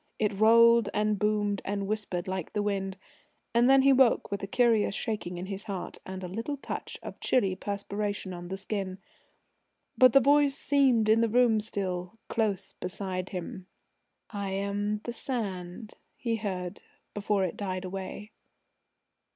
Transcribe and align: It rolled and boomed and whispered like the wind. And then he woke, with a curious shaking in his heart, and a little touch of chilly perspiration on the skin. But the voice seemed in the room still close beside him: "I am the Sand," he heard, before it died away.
It 0.17 0.39
rolled 0.39 0.89
and 0.95 1.19
boomed 1.19 1.61
and 1.63 1.85
whispered 1.85 2.27
like 2.27 2.53
the 2.53 2.63
wind. 2.63 2.97
And 3.53 3.69
then 3.69 3.83
he 3.83 3.93
woke, 3.93 4.31
with 4.31 4.41
a 4.41 4.47
curious 4.47 4.95
shaking 4.95 5.37
in 5.37 5.45
his 5.45 5.65
heart, 5.65 5.99
and 6.07 6.23
a 6.23 6.27
little 6.27 6.57
touch 6.57 6.97
of 7.03 7.19
chilly 7.19 7.55
perspiration 7.55 8.33
on 8.33 8.47
the 8.47 8.57
skin. 8.57 8.97
But 9.95 10.13
the 10.13 10.19
voice 10.19 10.55
seemed 10.57 11.07
in 11.07 11.21
the 11.21 11.29
room 11.29 11.59
still 11.61 12.17
close 12.29 12.73
beside 12.73 13.29
him: 13.29 13.67
"I 14.31 14.49
am 14.53 15.01
the 15.03 15.13
Sand," 15.13 15.99
he 16.17 16.37
heard, 16.37 16.81
before 17.13 17.43
it 17.43 17.55
died 17.55 17.85
away. 17.85 18.31